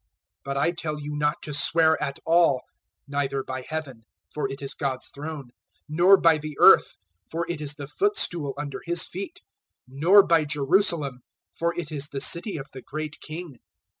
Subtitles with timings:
[0.01, 0.07] 005:034
[0.45, 2.63] But I tell you not to swear at all;
[3.07, 5.51] neither by Heaven, for it is God's throne;
[5.87, 6.95] 005:035 nor by the earth,
[7.29, 9.43] for it is the footstool under His feet;
[9.87, 11.19] nor by Jerusalem,
[11.53, 13.59] for it is the City of the Great King.